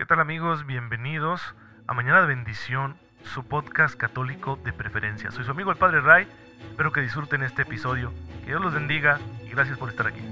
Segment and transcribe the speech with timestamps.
[0.00, 0.64] ¿Qué tal amigos?
[0.64, 1.42] Bienvenidos
[1.86, 5.30] a Mañana de Bendición, su podcast católico de preferencia.
[5.30, 6.26] Soy su amigo el Padre Ray,
[6.70, 8.10] espero que disfruten este episodio.
[8.40, 10.22] Que Dios los bendiga y gracias por estar aquí.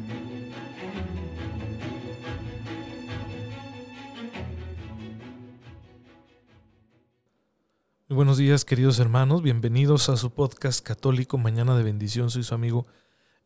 [8.09, 12.31] Muy buenos días queridos hermanos, bienvenidos a su podcast católico Mañana de Bendición.
[12.31, 12.87] Soy su amigo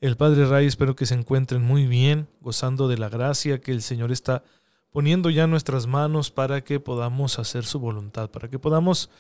[0.01, 3.83] el Padre Ray, espero que se encuentren muy bien, gozando de la gracia que el
[3.83, 4.45] Señor está
[4.93, 9.11] poniendo ya nuestras manos para que podamos hacer su voluntad, para que podamos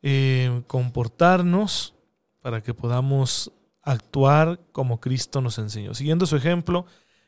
[0.00, 1.94] eh, comportarnos,
[2.40, 3.52] para que podamos
[3.82, 6.86] actuar como Cristo nos enseñó, siguiendo su ejemplo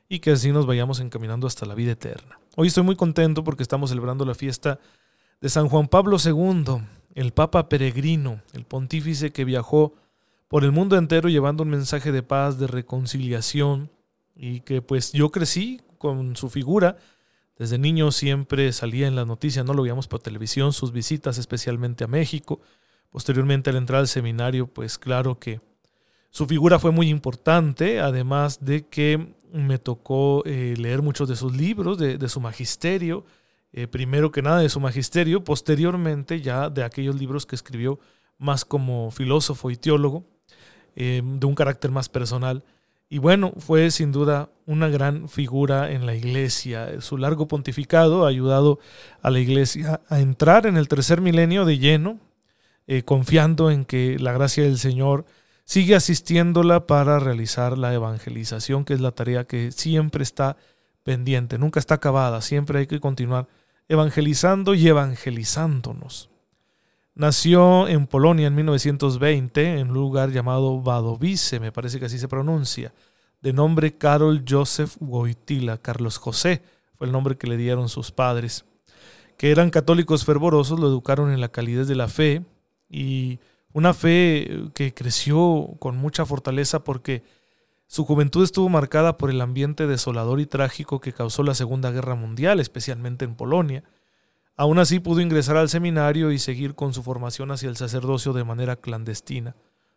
[0.08, 2.38] y que así nos vayamos encaminando hasta la vida eterna.
[2.56, 4.78] Hoy estoy muy contento porque estamos celebrando la fiesta
[5.40, 6.82] de San Juan Pablo II,
[7.14, 9.94] el Papa peregrino, el pontífice que viajó
[10.46, 13.90] por el mundo entero llevando un mensaje de paz, de reconciliación
[14.36, 16.98] y que pues yo crecí con su figura
[17.56, 22.04] desde niño siempre salía en las noticias, no lo veíamos por televisión, sus visitas especialmente
[22.04, 22.60] a México.
[23.10, 25.60] Posteriormente al entrar al seminario, pues claro que
[26.30, 31.56] su figura fue muy importante, además de que me tocó eh, leer muchos de sus
[31.56, 33.24] libros, de, su magisterio,
[33.72, 38.00] eh, primero que nada de su magisterio, posteriormente ya de aquellos libros que escribió
[38.36, 40.24] más como filósofo y teólogo,
[40.96, 42.64] eh, de un carácter más personal.
[43.14, 47.00] Y bueno, fue sin duda una gran figura en la iglesia.
[47.00, 48.80] Su largo pontificado ha ayudado
[49.22, 52.18] a la iglesia a entrar en el tercer milenio de lleno,
[52.88, 55.26] eh, confiando en que la gracia del Señor
[55.64, 60.56] sigue asistiéndola para realizar la evangelización, que es la tarea que siempre está
[61.04, 63.46] pendiente, nunca está acabada, siempre hay que continuar
[63.86, 66.30] evangelizando y evangelizándonos.
[67.16, 72.26] Nació en Polonia en 1920, en un lugar llamado Wadowice, me parece que así se
[72.26, 72.92] pronuncia,
[73.40, 76.62] de nombre Karol Joseph Wojtyla, Carlos José,
[76.96, 78.64] fue el nombre que le dieron sus padres,
[79.36, 82.44] que eran católicos fervorosos, lo educaron en la calidez de la fe
[82.90, 83.38] y
[83.72, 87.22] una fe que creció con mucha fortaleza porque
[87.86, 92.16] su juventud estuvo marcada por el ambiente desolador y trágico que causó la Segunda Guerra
[92.16, 93.84] Mundial, especialmente en Polonia
[94.56, 98.44] Aún así pudo ingresar al seminario y seguir con su formación hacia el sacerdocio de
[98.44, 99.56] manera clandestina.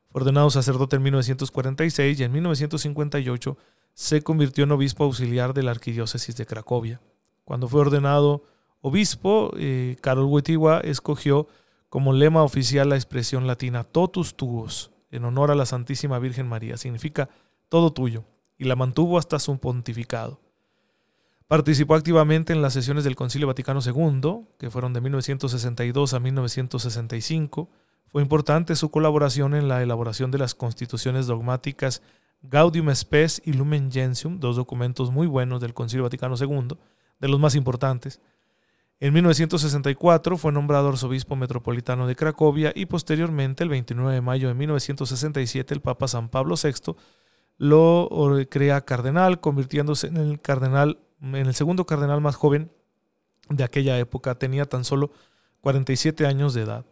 [0.10, 3.58] Fue ordenado sacerdote en 1946 y en 1958
[3.94, 7.02] se convirtió en obispo auxiliar de la arquidiócesis de Cracovia.
[7.44, 8.44] Cuando fue ordenado
[8.82, 11.48] obispo, eh, Karol Wojtyła escogió
[11.90, 16.78] como lema oficial la expresión latina totus tuos, en honor a la Santísima Virgen María.
[16.78, 17.30] Significa
[17.70, 18.24] todo tuyo,
[18.58, 20.42] y la mantuvo hasta su pontificado.
[21.48, 27.70] Participó activamente en las sesiones del Concilio Vaticano II, que fueron de 1962 a 1965.
[28.12, 32.02] Fue importante su colaboración en la elaboración de las constituciones dogmáticas
[32.42, 36.78] Gaudium Spes y Lumen Gentium, dos documentos muy buenos del Concilio Vaticano II,
[37.20, 38.20] de los más importantes.
[39.00, 44.54] En 1964 fue nombrado arzobispo metropolitano de Cracovia y posteriormente, el 29 de mayo de
[44.54, 46.94] 1967, el Papa San Pablo VI
[47.58, 48.10] lo
[48.50, 52.72] crea cardenal, convirtiéndose en el cardenal en el segundo cardenal más joven
[53.50, 55.12] de aquella época, tenía tan solo
[55.62, 56.86] 47 años de edad.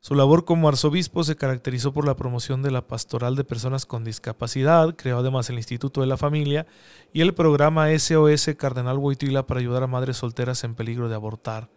[0.00, 4.04] Su labor como arzobispo se caracterizó por la promoción de la pastoral de personas con
[4.04, 6.66] discapacidad, creó además el Instituto de la Familia
[7.12, 11.68] y el programa SOS Cardenal Boitila para ayudar a madres solteras en peligro de abortar.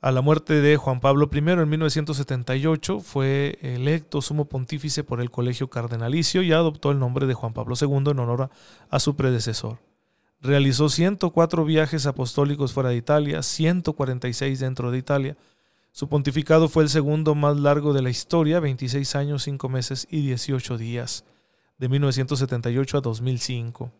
[0.00, 5.32] A la muerte de Juan Pablo I en 1978 fue electo sumo pontífice por el
[5.32, 8.50] Colegio Cardenalicio y adoptó el nombre de Juan Pablo II en honor
[8.90, 9.87] a su predecesor.
[10.40, 15.36] Realizó 104 viajes apostólicos fuera de Italia, 146 dentro de Italia.
[15.90, 20.20] Su pontificado fue el segundo más largo de la historia, 26 años, 5 meses y
[20.20, 21.24] 18 días,
[21.78, 23.90] de 1978 a 2005.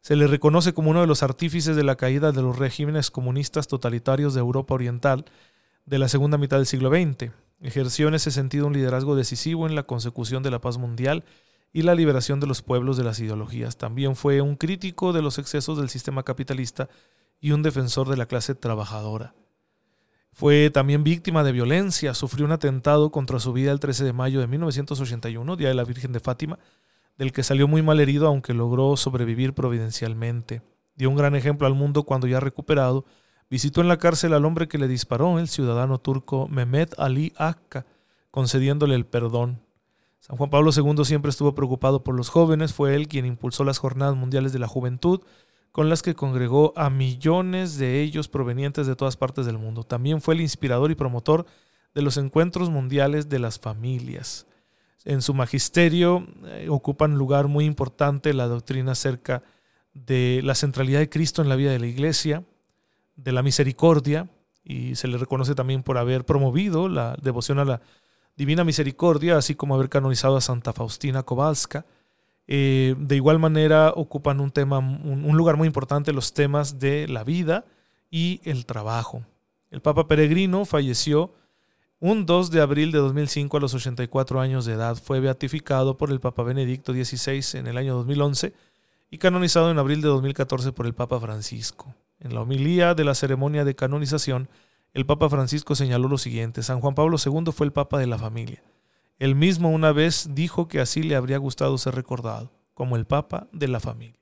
[0.00, 3.68] Se le reconoce como uno de los artífices de la caída de los regímenes comunistas
[3.68, 5.26] totalitarios de Europa Oriental
[5.86, 7.30] de la segunda mitad del siglo XX.
[7.60, 11.24] Ejerció en ese sentido un liderazgo decisivo en la consecución de la paz mundial
[11.72, 13.76] y la liberación de los pueblos de las ideologías.
[13.76, 16.88] También fue un crítico de los excesos del sistema capitalista
[17.40, 19.34] y un defensor de la clase trabajadora.
[20.32, 24.40] Fue también víctima de violencia, sufrió un atentado contra su vida el 13 de mayo
[24.40, 26.58] de 1981, Día de la Virgen de Fátima,
[27.16, 30.62] del que salió muy mal herido aunque logró sobrevivir providencialmente.
[30.94, 33.04] Dio un gran ejemplo al mundo cuando ya recuperado,
[33.50, 37.86] visitó en la cárcel al hombre que le disparó, el ciudadano turco Mehmet Ali Akka,
[38.30, 39.60] concediéndole el perdón.
[40.20, 43.78] San Juan Pablo II siempre estuvo preocupado por los jóvenes, fue él quien impulsó las
[43.78, 45.20] Jornadas Mundiales de la Juventud,
[45.72, 49.84] con las que congregó a millones de ellos provenientes de todas partes del mundo.
[49.84, 51.46] También fue el inspirador y promotor
[51.94, 54.46] de los encuentros mundiales de las familias.
[55.04, 59.42] En su magisterio eh, ocupan lugar muy importante la doctrina acerca
[59.94, 62.44] de la centralidad de Cristo en la vida de la Iglesia,
[63.16, 64.28] de la misericordia
[64.64, 67.80] y se le reconoce también por haber promovido la devoción a la
[68.38, 71.84] Divina Misericordia, así como haber canonizado a Santa Faustina Kowalska.
[72.46, 77.24] Eh, de igual manera ocupan un tema, un, lugar muy importante los temas de la
[77.24, 77.64] vida
[78.12, 79.24] y el trabajo.
[79.72, 81.34] El Papa Peregrino falleció
[81.98, 84.96] un 2 de abril de 2005 a los 84 años de edad.
[84.96, 88.54] Fue beatificado por el Papa Benedicto XVI en el año 2011
[89.10, 91.92] y canonizado en abril de 2014 por el Papa Francisco.
[92.20, 94.48] En la homilía de la ceremonia de canonización,
[94.94, 98.18] el Papa Francisco señaló lo siguiente, San Juan Pablo II fue el Papa de la
[98.18, 98.62] familia.
[99.18, 103.48] Él mismo una vez dijo que así le habría gustado ser recordado, como el Papa
[103.52, 104.18] de la familia.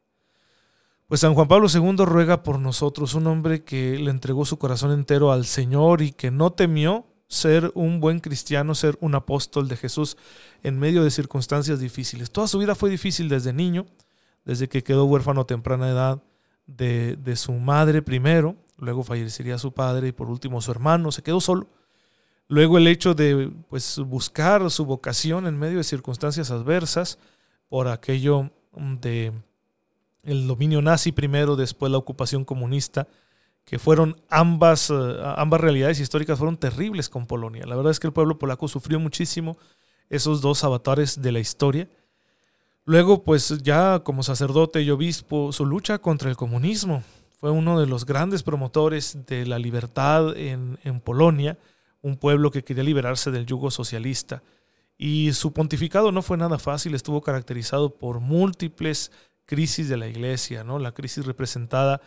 [1.06, 4.90] Pues San Juan Pablo II ruega por nosotros, un hombre que le entregó su corazón
[4.90, 9.76] entero al Señor y que no temió ser un buen cristiano, ser un apóstol de
[9.76, 10.16] Jesús
[10.62, 12.30] en medio de circunstancias difíciles.
[12.30, 13.86] Toda su vida fue difícil desde niño,
[14.44, 16.22] desde que quedó huérfano a temprana edad
[16.66, 21.22] de, de su madre primero, luego fallecería su padre y por último su hermano, se
[21.22, 21.68] quedó solo.
[22.48, 27.18] Luego el hecho de pues, buscar su vocación en medio de circunstancias adversas
[27.68, 28.50] por aquello
[29.00, 29.32] de
[30.22, 33.08] el dominio nazi primero, después la ocupación comunista,
[33.64, 34.94] que fueron ambas, eh,
[35.36, 37.64] ambas realidades históricas fueron terribles con Polonia.
[37.66, 39.56] La verdad es que el pueblo polaco sufrió muchísimo
[40.08, 41.88] esos dos avatares de la historia.
[42.84, 47.02] Luego, pues ya como sacerdote y obispo, su lucha contra el comunismo,
[47.36, 51.58] fue uno de los grandes promotores de la libertad en, Polonia,
[52.00, 54.42] un pueblo que quería liberarse del yugo socialista.
[54.96, 59.12] Y su pontificado no fue nada fácil, estuvo caracterizado por múltiples
[59.44, 60.78] crisis de la iglesia, ¿no?
[60.78, 62.00] La crisis representada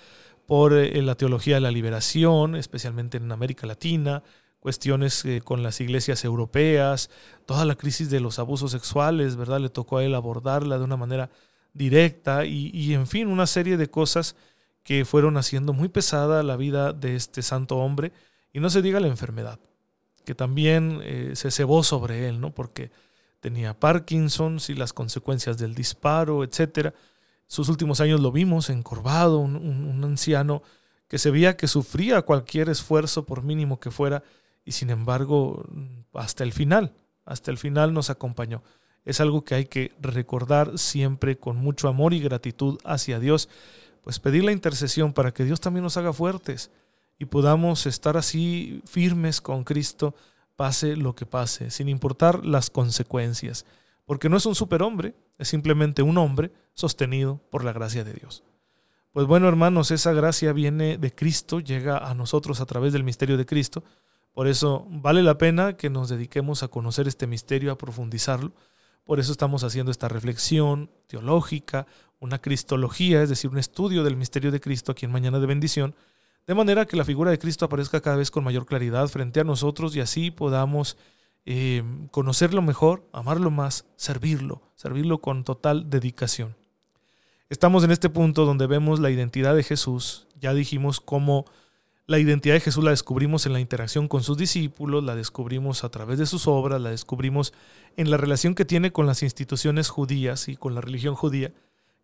[0.47, 4.23] por eh, la teología de la liberación, especialmente en América Latina,
[4.59, 7.11] cuestiones eh, con las iglesias europeas,
[7.45, 9.59] toda la crisis de los abusos sexuales, ¿verdad?
[9.59, 11.29] Le tocó a él abordarla de una manera
[11.73, 14.35] directa y, y en fin, una serie de cosas
[14.83, 18.11] que fueron haciendo muy pesada la vida de este santo hombre,
[18.51, 19.59] y no se diga la enfermedad,
[20.25, 22.51] que también eh, se cebó sobre él, ¿no?
[22.53, 22.91] Porque
[23.39, 26.93] tenía Parkinson y las consecuencias del disparo, etc.
[27.47, 30.63] Sus últimos años lo vimos encorvado, un, un anciano
[31.07, 34.23] que se veía que sufría cualquier esfuerzo, por mínimo que fuera,
[34.63, 35.65] y sin embargo,
[36.13, 36.93] hasta el final,
[37.25, 38.61] hasta el final nos acompañó.
[39.05, 43.49] Es algo que hay que recordar siempre con mucho amor y gratitud hacia Dios
[44.09, 46.71] pues pedir la intercesión para que Dios también nos haga fuertes
[47.19, 50.15] y podamos estar así firmes con Cristo,
[50.55, 53.67] pase lo que pase, sin importar las consecuencias,
[54.05, 58.41] porque no es un superhombre, es simplemente un hombre sostenido por la gracia de Dios.
[59.11, 63.37] Pues bueno, hermanos, esa gracia viene de Cristo, llega a nosotros a través del misterio
[63.37, 63.83] de Cristo.
[64.33, 68.53] Por eso vale la pena que nos dediquemos a conocer este misterio, a profundizarlo.
[69.03, 71.85] Por eso estamos haciendo esta reflexión teológica,
[72.19, 75.95] una cristología, es decir, un estudio del misterio de Cristo aquí en Mañana de Bendición,
[76.47, 79.43] de manera que la figura de Cristo aparezca cada vez con mayor claridad frente a
[79.43, 80.97] nosotros y así podamos
[81.45, 86.55] eh, conocerlo mejor, amarlo más, servirlo, servirlo con total dedicación.
[87.49, 91.45] Estamos en este punto donde vemos la identidad de Jesús, ya dijimos cómo
[92.05, 95.89] la identidad de Jesús la descubrimos en la interacción con sus discípulos, la descubrimos a
[95.89, 97.53] través de sus obras, la descubrimos
[97.97, 101.53] en la relación que tiene con las instituciones judías y con la religión judía,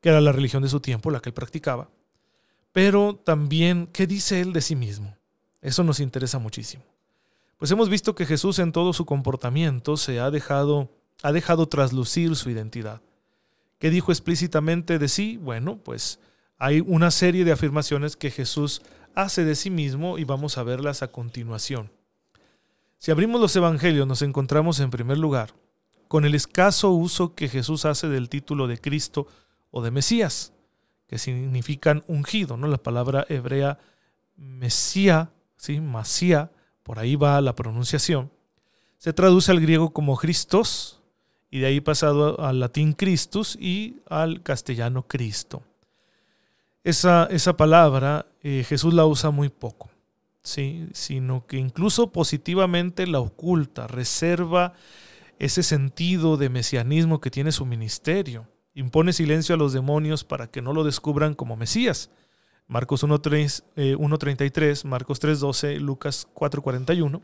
[0.05, 1.89] que era la religión de su tiempo, la que él practicaba.
[2.71, 5.17] Pero también, ¿qué dice él de sí mismo?
[5.63, 6.83] Eso nos interesa muchísimo.
[7.57, 10.91] Pues hemos visto que Jesús en todo su comportamiento se ha dejado,
[11.23, 13.01] ha dejado traslucir su identidad.
[13.79, 15.37] ¿Qué dijo explícitamente de sí?
[15.37, 16.19] Bueno, pues
[16.59, 18.83] hay una serie de afirmaciones que Jesús
[19.15, 21.91] hace de sí mismo y vamos a verlas a continuación.
[22.99, 25.55] Si abrimos los evangelios nos encontramos en primer lugar
[26.07, 29.25] con el escaso uso que Jesús hace del título de Cristo
[29.77, 30.53] o de Mesías,
[31.05, 32.67] que significan ungido, ¿no?
[32.67, 33.77] La palabra hebrea
[34.37, 35.81] Mesía, ¿sí?
[35.81, 36.49] Masía,
[36.81, 38.31] por ahí va la pronunciación,
[38.97, 41.01] se traduce al griego como Christos
[41.51, 45.61] y de ahí pasado al latín Christus y al castellano Cristo.
[46.85, 49.89] Esa, esa palabra eh, Jesús la usa muy poco,
[50.41, 50.87] ¿sí?
[50.93, 54.71] sino que incluso positivamente la oculta, reserva
[55.37, 60.61] ese sentido de mesianismo que tiene su ministerio impone silencio a los demonios para que
[60.61, 62.11] no lo descubran como Mesías.
[62.67, 67.21] Marcos 1.33, eh, Marcos 3.12, Lucas 4.41.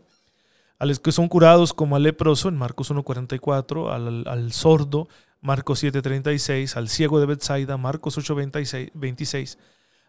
[0.79, 5.07] A los que son curados como al leproso en Marcos 1.44, al, al sordo,
[5.41, 9.57] Marcos 7.36, al ciego de Bethsaida, Marcos 8.26,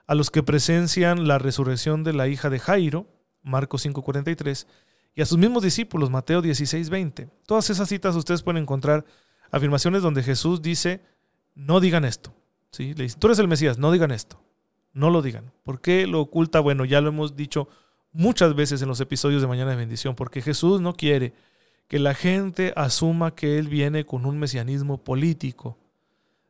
[0.06, 3.06] a los que presencian la resurrección de la hija de Jairo,
[3.42, 4.66] Marcos 5.43,
[5.14, 7.30] y a sus mismos discípulos, Mateo 16.20.
[7.46, 9.04] Todas esas citas ustedes pueden encontrar
[9.50, 11.02] afirmaciones donde Jesús dice,
[11.54, 12.34] no digan esto.
[12.70, 12.94] ¿sí?
[12.94, 14.42] Le dice, tú eres el Mesías, no digan esto.
[14.92, 15.52] No lo digan.
[15.62, 16.60] ¿Por qué lo oculta?
[16.60, 17.68] Bueno, ya lo hemos dicho
[18.12, 21.32] muchas veces en los episodios de Mañana de Bendición, porque Jesús no quiere
[21.88, 25.78] que la gente asuma que Él viene con un mesianismo político,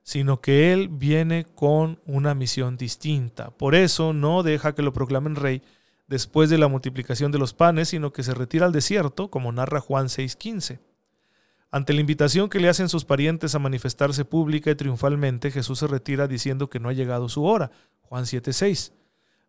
[0.02, 3.50] sino que Él viene con una misión distinta.
[3.50, 5.62] Por eso no deja que lo proclamen rey
[6.08, 9.80] después de la multiplicación de los panes, sino que se retira al desierto, como narra
[9.80, 10.80] Juan 6:15.
[11.74, 15.86] Ante la invitación que le hacen sus parientes a manifestarse pública y triunfalmente, Jesús se
[15.86, 17.70] retira diciendo que no ha llegado su hora.
[18.02, 18.92] Juan 7:6.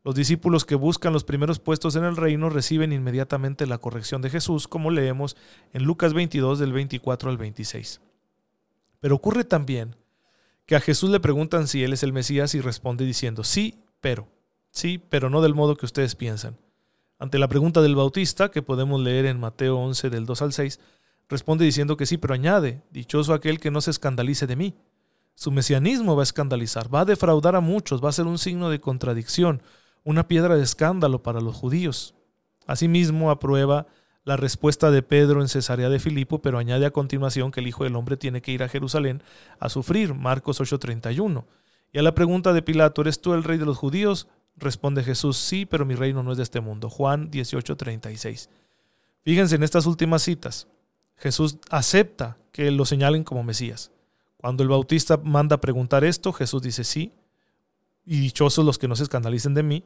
[0.06, 4.30] Los discípulos que buscan los primeros puestos en el reino reciben inmediatamente la corrección de
[4.30, 5.36] Jesús, como leemos
[5.74, 8.00] en Lucas 22 del 24 al 26.
[9.01, 9.98] Pero ocurre también
[10.65, 14.30] que a Jesús le preguntan si Él es el Mesías y responde diciendo, sí, pero,
[14.72, 16.58] sí, pero no del modo que ustedes piensan.
[17.20, 20.80] Ante la pregunta del Bautista, que podemos leer en Mateo 11 del 2 al 6,
[21.30, 24.75] responde diciendo que sí, pero añade, dichoso aquel que no se escandalice de mí.
[25.36, 28.70] Su mesianismo va a escandalizar, va a defraudar a muchos, va a ser un signo
[28.70, 29.63] de contradicción,
[30.03, 32.13] una piedra de escándalo para los judíos.
[32.68, 33.88] Asimismo, aprueba
[34.25, 37.84] la respuesta de Pedro en Cesarea de Filipo, pero añade a continuación que el Hijo
[37.84, 39.22] del Hombre tiene que ir a Jerusalén
[39.60, 41.46] a sufrir, Marcos 8:31.
[41.92, 44.27] Y a la pregunta de Pilato, ¿eres tú el rey de los judíos?
[44.56, 46.89] Responde Jesús, sí, pero mi reino no es de este mundo.
[46.89, 48.50] Juan 18:36.
[49.24, 50.68] Fíjense en estas últimas citas.
[51.15, 53.91] Jesús acepta que lo señalen como Mesías.
[54.38, 57.13] Cuando el Bautista manda preguntar esto, Jesús dice sí,
[58.05, 59.84] y dichosos los que no se escandalicen de mí.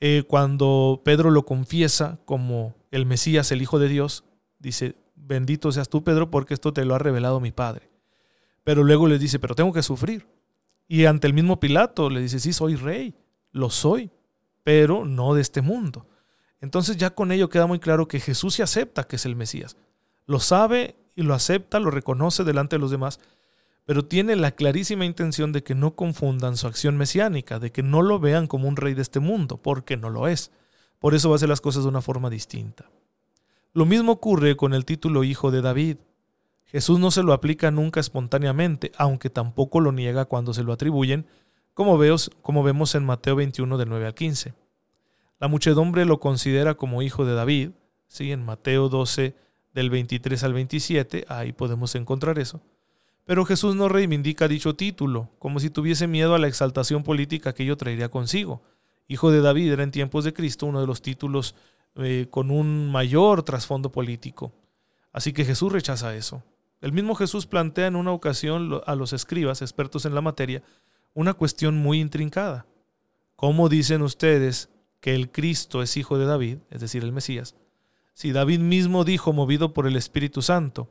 [0.00, 4.24] Eh, cuando Pedro lo confiesa como el Mesías, el Hijo de Dios,
[4.58, 7.90] dice, bendito seas tú, Pedro, porque esto te lo ha revelado mi Padre.
[8.64, 10.26] Pero luego le dice, pero tengo que sufrir.
[10.88, 13.14] Y ante el mismo Pilato le dice, sí, soy rey,
[13.52, 14.10] lo soy,
[14.62, 16.06] pero no de este mundo.
[16.60, 19.76] Entonces ya con ello queda muy claro que Jesús se acepta que es el Mesías.
[20.26, 23.20] Lo sabe y lo acepta, lo reconoce delante de los demás,
[23.84, 28.02] pero tiene la clarísima intención de que no confundan su acción mesiánica, de que no
[28.02, 30.50] lo vean como un rey de este mundo, porque no lo es.
[30.98, 32.90] Por eso va a hacer las cosas de una forma distinta.
[33.74, 35.98] Lo mismo ocurre con el título Hijo de David.
[36.64, 41.26] Jesús no se lo aplica nunca espontáneamente, aunque tampoco lo niega cuando se lo atribuyen,
[41.74, 41.98] como,
[42.40, 44.54] como vemos en Mateo 21 del 9 al 15.
[45.40, 47.70] La muchedumbre lo considera como hijo de David,
[48.08, 48.32] ¿sí?
[48.32, 49.34] en Mateo 12
[49.74, 52.62] del 23 al 27, ahí podemos encontrar eso.
[53.24, 57.64] Pero Jesús no reivindica dicho título, como si tuviese miedo a la exaltación política que
[57.64, 58.62] ello traería consigo.
[59.08, 61.54] Hijo de David era en tiempos de Cristo uno de los títulos
[61.96, 64.52] eh, con un mayor trasfondo político.
[65.12, 66.42] Así que Jesús rechaza eso.
[66.80, 70.62] El mismo Jesús plantea en una ocasión a los escribas, expertos en la materia,
[71.14, 72.66] una cuestión muy intrincada.
[73.36, 74.68] ¿Cómo dicen ustedes
[75.00, 77.54] que el Cristo es hijo de David, es decir, el Mesías,
[78.14, 80.88] si David mismo dijo, movido por el Espíritu Santo,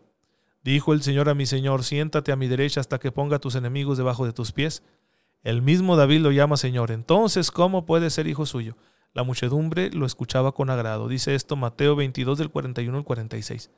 [0.63, 3.98] Dijo el Señor a mi Señor, siéntate a mi derecha hasta que ponga tus enemigos
[3.98, 4.82] debajo de tus pies.
[5.44, 6.92] El mismo David lo llama Señor.
[6.92, 8.77] Entonces, ¿cómo puede ser hijo suyo?
[9.13, 11.10] La muchedumbre lo escuchaba con agrado.
[11.10, 13.72] Dice esto Mateo 22 del 41 al 46.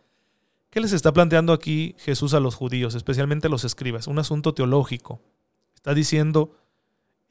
[0.70, 4.06] ¿Qué les está planteando aquí Jesús a los judíos, especialmente a los escribas?
[4.06, 5.22] Un asunto teológico.
[5.74, 6.56] Está diciendo,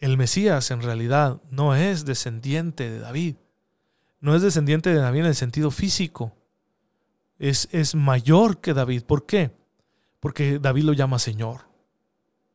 [0.01, 3.37] el Mesías en realidad no es descendiente de David.
[4.25, 6.33] No es descendiente de David en el sentido físico
[7.39, 9.03] es, mayor que David.
[9.03, 9.51] ¿Por qué?
[10.19, 11.69] Porque David lo llama Señor.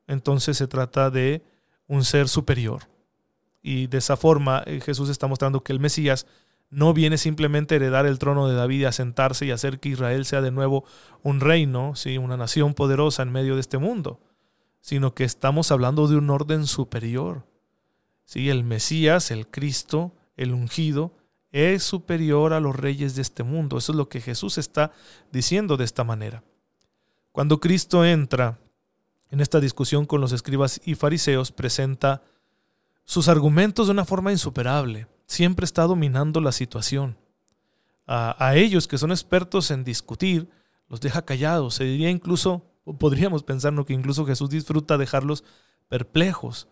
[0.07, 1.43] Entonces se trata de
[1.85, 2.89] un ser superior.
[3.61, 6.25] Y de esa forma eh, Jesús está mostrando que el Mesías
[6.71, 9.89] no viene simplemente a heredar el trono de David y a sentarse y hacer que
[9.89, 10.85] Israel sea de nuevo
[11.21, 12.17] un reino, ¿sí?
[12.17, 14.19] una nación poderosa en medio de este mundo,
[14.81, 17.45] sino que estamos hablando de un orden superior.
[18.25, 18.49] ¿sí?
[18.49, 21.18] El Mesías, el Cristo, el ungido,
[21.51, 23.77] es superior a los reyes de este mundo.
[23.77, 24.91] Eso es lo que Jesús está
[25.31, 26.43] diciendo de esta manera.
[27.31, 28.59] Cuando Cristo entra
[29.31, 32.21] en esta discusión con los escribas y fariseos, presenta
[33.05, 35.07] sus argumentos de una forma insuperable.
[35.25, 37.17] Siempre está dominando la situación.
[38.11, 40.49] A, ellos que son expertos en discutir,
[40.87, 41.75] los deja callados.
[41.75, 42.65] Se diría incluso,
[42.97, 45.43] podríamos pensar que incluso Jesús disfruta dejarlos
[45.87, 46.67] perplejos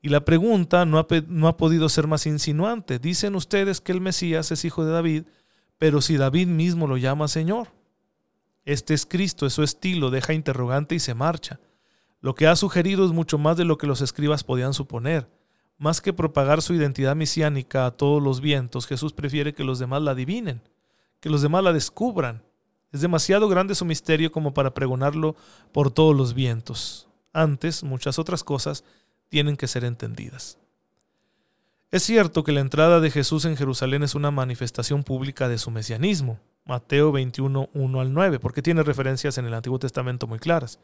[0.00, 2.98] y la pregunta no ha, no ha, podido ser más insinuante.
[2.98, 5.24] Dicen ustedes que el Mesías es hijo de David,
[5.76, 7.68] pero si David mismo lo llama Señor.
[8.64, 11.58] Este es Cristo, es su estilo, deja interrogante y se marcha.
[12.20, 15.28] Lo que ha sugerido es mucho más de lo que los escribas podían suponer.
[15.78, 20.02] Más que propagar su identidad mesiánica a todos los vientos, Jesús prefiere que los demás
[20.02, 20.60] la adivinen,
[21.20, 22.42] que los demás la descubran.
[22.90, 25.36] Es demasiado grande su misterio como para pregonarlo
[25.72, 27.08] por todos los vientos.
[27.32, 28.84] Antes, muchas otras cosas,
[29.28, 30.58] tienen que ser entendidas.
[31.90, 35.70] Es cierto que la entrada de Jesús en Jerusalén es una manifestación pública de su
[35.70, 40.80] mesianismo, Mateo 21, 1 al 9, porque tiene referencias en el Antiguo Testamento muy claras.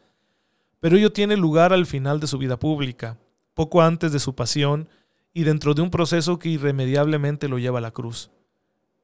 [0.81, 3.19] Pero ello tiene lugar al final de su vida pública,
[3.53, 4.89] poco antes de su pasión
[5.35, 8.31] y dentro de un proceso que irremediablemente lo lleva a la cruz.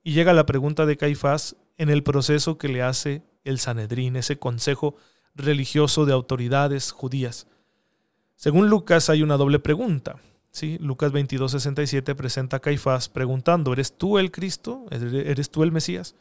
[0.02, 4.38] Y llega la pregunta de Caifás en el proceso que le hace el Sanedrín, ese
[4.38, 4.96] consejo
[5.34, 7.46] religioso de autoridades judías.
[8.40, 10.16] Según Lucas hay una doble pregunta.
[10.50, 10.78] ¿sí?
[10.80, 14.86] Lucas 22:67 presenta a Caifás preguntando, ¿eres tú el Cristo?
[14.90, 16.14] ¿Eres tú el Mesías?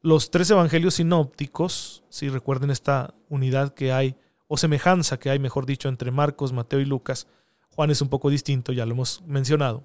[0.00, 4.16] Los tres evangelios sinópticos, si recuerden esta unidad que hay,
[4.48, 7.26] o semejanza que hay, mejor dicho, entre Marcos, Mateo y Lucas,
[7.68, 9.82] Juan es un poco distinto, ya lo hemos mencionado.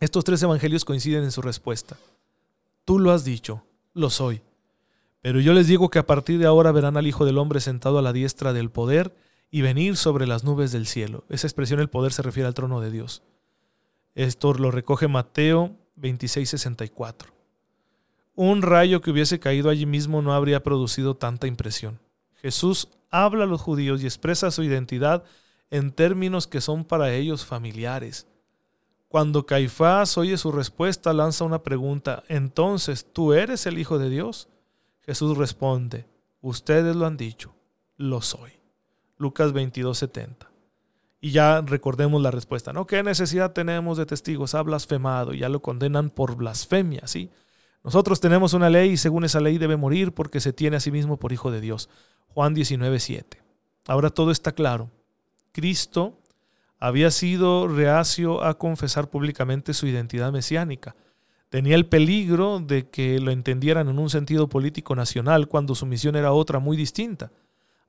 [0.00, 1.98] Estos tres evangelios coinciden en su respuesta.
[2.86, 4.40] Tú lo has dicho, lo soy.
[5.20, 7.98] Pero yo les digo que a partir de ahora verán al Hijo del Hombre sentado
[7.98, 11.24] a la diestra del poder y venir sobre las nubes del cielo.
[11.28, 13.22] Esa expresión el poder se refiere al trono de Dios.
[14.14, 17.32] Esto lo recoge Mateo 26:64.
[18.34, 21.98] Un rayo que hubiese caído allí mismo no habría producido tanta impresión.
[22.36, 25.24] Jesús habla a los judíos y expresa su identidad
[25.70, 28.26] en términos que son para ellos familiares.
[29.08, 34.48] Cuando Caifás oye su respuesta, lanza una pregunta, entonces, ¿tú eres el Hijo de Dios?
[35.00, 36.06] Jesús responde,
[36.42, 37.54] ustedes lo han dicho,
[37.96, 38.57] lo soy.
[39.18, 40.48] Lucas 22:70.
[41.20, 42.86] Y ya recordemos la respuesta, ¿no?
[42.86, 44.54] ¿Qué necesidad tenemos de testigos?
[44.54, 47.30] Ha blasfemado y ya lo condenan por blasfemia, ¿sí?
[47.82, 50.90] Nosotros tenemos una ley y según esa ley debe morir porque se tiene a sí
[50.90, 51.88] mismo por hijo de Dios.
[52.28, 53.42] Juan 19:7.
[53.86, 54.90] Ahora todo está claro.
[55.52, 56.18] Cristo
[56.78, 60.94] había sido reacio a confesar públicamente su identidad mesiánica
[61.48, 66.16] tenía el peligro de que lo entendieran en un sentido político nacional cuando su misión
[66.16, 67.32] era otra muy distinta.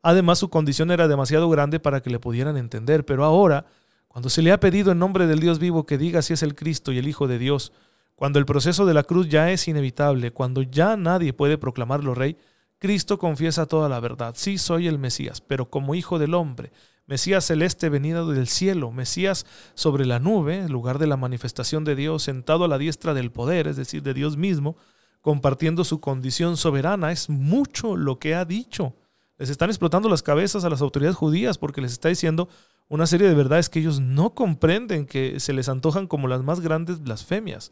[0.01, 3.65] Además, su condición era demasiado grande para que le pudieran entender, pero ahora,
[4.07, 6.55] cuando se le ha pedido en nombre del Dios vivo que diga si es el
[6.55, 7.73] Cristo y el Hijo de Dios,
[8.15, 12.37] cuando el proceso de la cruz ya es inevitable, cuando ya nadie puede proclamarlo rey,
[12.77, 14.35] Cristo confiesa toda la verdad.
[14.37, 16.71] Sí, soy el Mesías, pero como Hijo del Hombre,
[17.05, 21.95] Mesías celeste venido del cielo, Mesías sobre la nube, en lugar de la manifestación de
[21.95, 24.77] Dios, sentado a la diestra del poder, es decir, de Dios mismo,
[25.21, 27.11] compartiendo su condición soberana.
[27.11, 28.95] Es mucho lo que ha dicho.
[29.39, 32.49] Les están explotando las cabezas a las autoridades judías porque les está diciendo
[32.87, 36.59] una serie de verdades que ellos no comprenden, que se les antojan como las más
[36.59, 37.71] grandes blasfemias.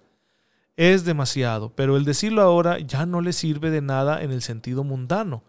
[0.75, 4.83] Es demasiado, pero el decirlo ahora ya no le sirve de nada en el sentido
[4.83, 5.43] mundano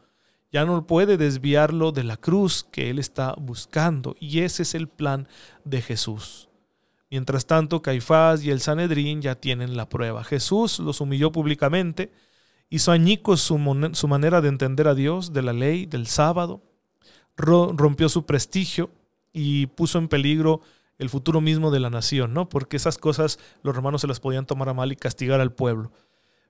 [0.51, 4.17] ya no puede desviarlo de la cruz que él está buscando.
[4.19, 5.29] Y ese es el plan
[5.65, 6.49] de Jesús.
[7.11, 10.25] Mientras tanto, Caifás y el Sanedrín ya tienen la prueba.
[10.25, 12.13] Jesús los humilló públicamente,
[12.71, 16.63] hizo añicos su, manera de entender a Dios, de la ley, del sábado,
[17.37, 18.91] rompió su prestigio
[19.33, 20.61] y puso en peligro
[20.99, 22.49] el futuro mismo de la nación, ¿no?
[22.49, 25.93] Porque esas cosas los romanos se las podían tomar a mal y castigar al pueblo.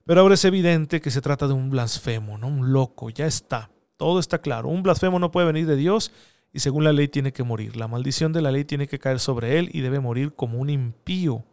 [0.05, 2.47] Pero ahora es evidente que se trata de un blasfemo, ¿no?
[2.47, 3.69] Un loco, ya está.
[3.95, 4.69] Todo está claro.
[4.69, 6.11] Un blasfemo no puede venir de Dios
[6.51, 7.77] y según la ley tiene que morir.
[7.77, 10.71] La maldición de la ley tiene que caer sobre él y debe morir como un
[10.71, 11.45] impío.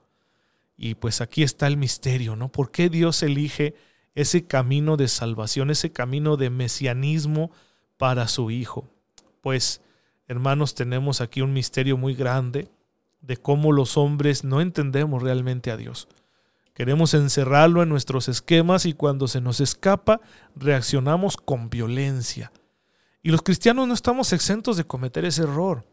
[0.78, 2.50] Y pues aquí está el misterio, ¿no?
[2.50, 3.74] ¿Por qué Dios elige
[4.16, 7.52] ese camino de salvación, ese camino de mesianismo
[7.96, 8.88] para su Hijo?
[9.40, 9.80] Pues,
[10.26, 12.68] hermanos, tenemos aquí un misterio muy grande
[13.20, 16.08] de cómo los hombres no entendemos realmente a Dios.
[16.74, 20.20] Queremos encerrarlo en nuestros esquemas y cuando se nos escapa
[20.54, 22.52] reaccionamos con violencia.
[23.22, 25.86] Y los cristianos no estamos exentos de cometer ese error.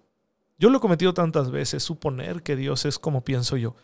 [0.59, 3.75] Yo lo he cometido tantas veces, suponer que Dios es como pienso yo.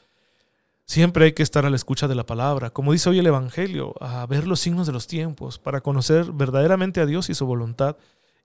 [0.89, 3.93] Siempre hay que estar a la escucha de la palabra, como dice hoy el Evangelio,
[4.01, 7.95] a ver los signos de los tiempos, para conocer verdaderamente a Dios y su voluntad,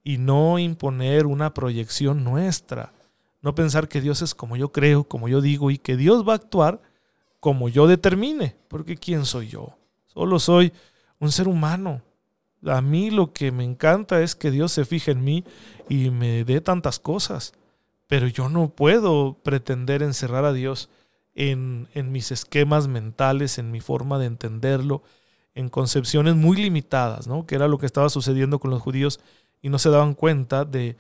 [0.02, 2.92] y no imponer una proyección nuestra.
[3.40, 6.35] No pensar que Dios es como yo creo, como yo digo, y que Dios va
[6.35, 6.83] a actuar
[7.40, 9.78] como yo determine, porque ¿quién soy yo?
[10.09, 10.74] Solo soy
[11.20, 12.02] un ser humano.
[12.66, 15.44] A mí lo que me encanta es que Dios se fije en mí
[15.88, 17.54] y me dé tantas cosas,
[18.07, 20.90] pero yo no puedo pretender encerrar a Dios
[21.35, 25.03] en, en mis esquemas mentales, en mi forma de entenderlo,
[25.55, 27.47] en concepciones muy limitadas, ¿no?
[27.47, 29.20] que era lo que estaba sucediendo con los judíos
[29.62, 30.97] y no se daban cuenta de,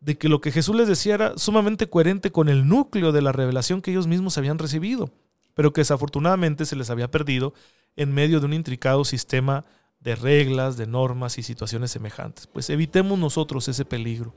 [0.00, 3.32] de que lo que Jesús les decía era sumamente coherente con el núcleo de la
[3.32, 5.10] revelación que ellos mismos habían recibido
[5.54, 7.52] pero que desafortunadamente se les había perdido
[7.96, 9.64] en medio de un intricado sistema
[10.00, 12.46] de reglas, de normas y situaciones semejantes.
[12.46, 14.34] Pues evitemos nosotros ese peligro.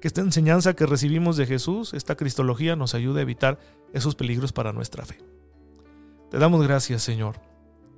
[0.00, 3.58] Que esta enseñanza que recibimos de Jesús, esta cristología, nos ayude a evitar
[3.92, 5.18] esos peligros para nuestra fe.
[6.30, 7.40] Te damos gracias, Señor,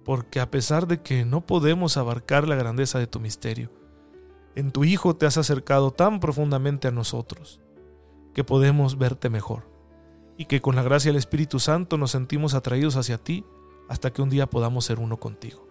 [0.04, 3.70] porque a pesar de que no podemos abarcar la grandeza de tu misterio,
[4.54, 7.60] en tu Hijo te has acercado tan profundamente a nosotros
[8.34, 9.68] que podemos verte mejor
[10.36, 13.44] y que con la gracia del Espíritu Santo nos sentimos atraídos hacia ti
[13.88, 15.66] hasta que un día podamos ser uno contigo.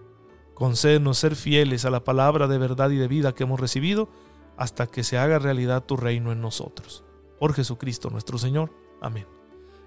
[0.54, 4.10] Concédenos ser fieles a la palabra de verdad y de vida que hemos recibido
[4.58, 7.04] hasta que se haga realidad tu reino en nosotros.
[7.40, 8.72] Por Jesucristo nuestro Señor.
[9.02, 9.28] Amén.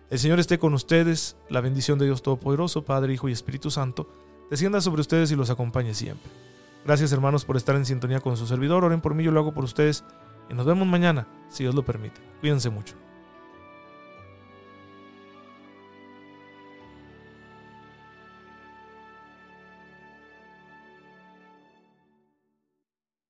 [0.08, 4.08] El Señor esté con ustedes, la bendición de Dios Todopoderoso, Padre, Hijo y Espíritu Santo,
[4.50, 6.30] descienda sobre ustedes y los acompañe siempre.
[6.84, 9.52] Gracias hermanos por estar en sintonía con su servidor, oren por mí, yo lo hago
[9.52, 10.04] por ustedes
[10.48, 12.20] y nos vemos mañana, si Dios lo permite.
[12.40, 12.94] Cuídense mucho.